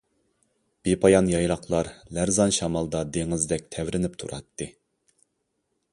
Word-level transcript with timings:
بىپايان 0.87 1.27
يايلاقلار 1.33 1.89
لەرزان 2.19 2.55
شامالدا 2.59 3.03
دېڭىزدەك 3.19 3.69
تەۋرىنىپ 3.77 4.19
تۇراتتى. 4.25 4.73